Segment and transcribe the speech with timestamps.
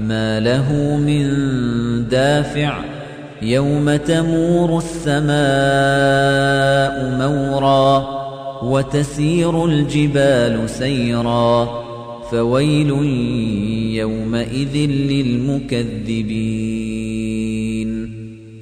[0.00, 1.28] ما له من
[2.08, 2.78] دافع.
[3.42, 5.34] يوم تمور السماء
[7.18, 8.06] مورا
[8.62, 11.84] وتسير الجبال سيرا.
[12.30, 12.90] فويل
[13.94, 16.83] يومئذ للمكذبين.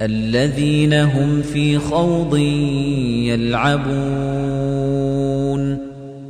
[0.05, 2.37] الذين هم في خوض
[3.27, 3.92] يلعبون.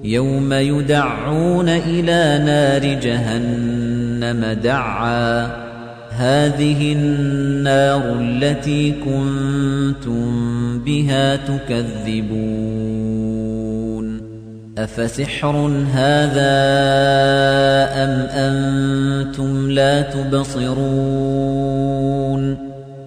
[0.04, 5.46] يوم يدعون إلى نار جهنم دعا.
[6.10, 12.62] هذه النار التي كنتم بها تكذبون.
[14.78, 15.56] أفسحر
[15.92, 16.52] هذا
[18.04, 20.72] أم أنتم لا تبصرون؟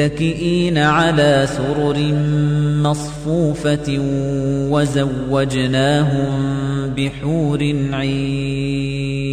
[0.00, 1.98] متكئين على سرر
[2.82, 3.98] مصفوفة
[4.70, 6.30] وزوجناهم
[6.96, 9.30] بحور عين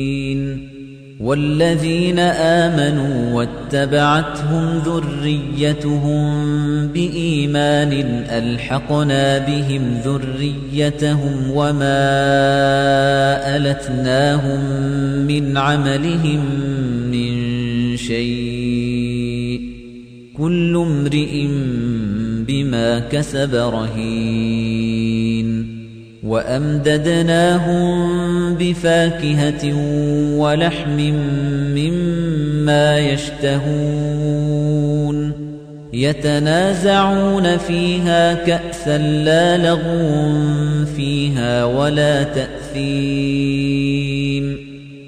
[1.20, 6.48] والذين آمنوا واتبعتهم ذريتهم
[6.88, 7.94] بإيمان
[8.30, 12.08] ألحقنا بهم ذريتهم وما
[13.58, 14.60] ألتناهم
[15.28, 16.40] من عملهم
[17.12, 17.58] من
[17.98, 18.67] شيء
[20.38, 21.48] كل امرئ
[22.48, 25.08] بما كسب رهين
[26.24, 27.98] وأمددناهم
[28.56, 29.74] بفاكهة
[30.38, 31.14] ولحم
[31.76, 34.28] مما يشتهون
[35.94, 40.46] يتنازعون فيها كأسا لا لغو
[40.96, 43.58] فيها ولا تأثيم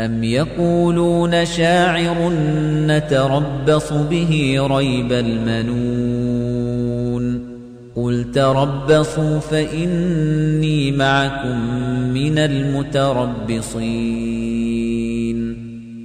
[0.00, 2.32] أم يقولون شاعر
[2.86, 6.64] نتربص به ريب المنون
[7.96, 11.58] قل تربصوا فإني معكم
[12.14, 13.84] من المتربصين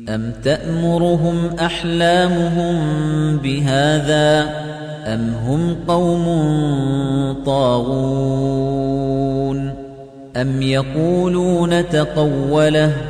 [0.09, 2.77] أم تأمرهم أحلامهم
[3.37, 4.49] بهذا
[5.05, 6.25] أم هم قوم
[7.45, 8.69] طاغون
[10.37, 13.08] أم يقولون تقوله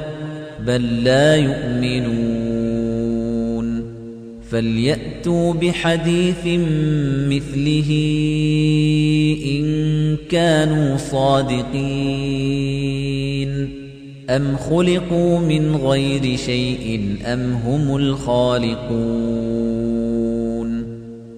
[0.68, 2.60] بل لا يؤمنون.
[4.52, 6.46] فليأتوا بحديث
[7.28, 7.90] مثله
[9.46, 12.50] إن كانوا صادقين.
[14.30, 18.80] أم خلقوا من غير شيء أم هم الخالقون.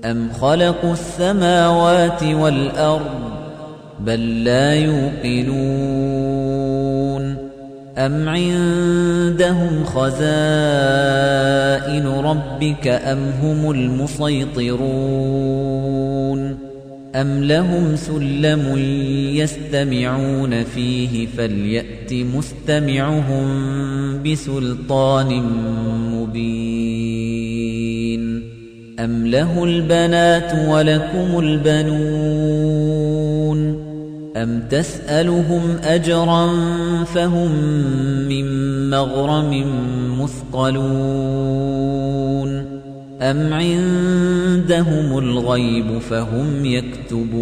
[0.06, 3.32] أم خلقوا السماوات والأرض
[4.06, 6.31] بل لا يوقنون.
[8.06, 10.26] أَمْ عِندَهُمْ خَزَائِنُ
[12.08, 14.82] رَبِّكَ أَمْ هُمُ الْمُصَيْطِرُونَ
[17.16, 18.78] أَمْ لَهُمْ سُلَّمٌ
[19.36, 23.48] يَسْتَمِعُونَ فِيهِ فَلْيَأْتِ مُسْتَمِعُهُم
[24.24, 25.44] بِسُلْطَانٍ
[26.16, 26.52] مُّبِينٍ
[29.00, 32.82] أَمْ لَهُ الْبَنَاتُ وَلَكُمُ الْبَنُونَ
[34.38, 36.48] أَمْ تَسْأَلُهُمْ أَجْرًا
[37.04, 37.52] فَهُمْ
[38.30, 38.46] مِنْ
[38.90, 39.66] مَغْرَمٍ
[40.22, 40.92] مُثْقَلُونَ
[43.22, 47.42] أَمْ عِندَهُمُ الْغَيْبُ فَهُمْ يَكْتُبُونَ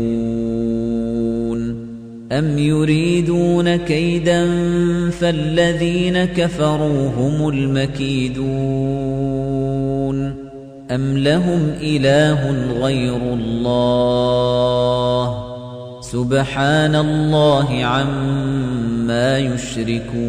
[2.31, 4.45] أَمْ يُرِيدُونَ كَيْدًا
[5.09, 8.49] فَالَّذِينَ كَفَرُوا هُمُ الْمَكِيدُونَ
[10.91, 12.51] أَمْ لَهُمْ إِلَٰهٌ
[12.81, 14.69] غَيْرُ اللَّهِ
[16.11, 20.19] سُبْحَانَ اللَّهِ عَمَّا يُشْرِكُونَ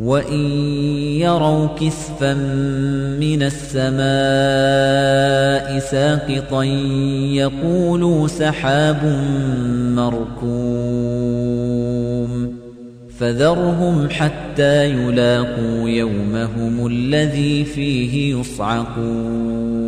[0.00, 0.40] وَإِن
[1.20, 2.34] يَرَوْا كِسْفًا
[3.20, 4.08] مِّنَ السَّمَاءِ
[5.78, 6.62] سَاقِطًا
[7.42, 9.04] يَقُولُوا سَحَابٌ
[9.96, 11.48] مَّرْكُومٌ
[13.18, 19.87] فَذَرْهُمْ حَتَّىٰ يُلَاقُوا يَوْمَهُمُ الَّذِي فِيهِ يُصْعَقُونَ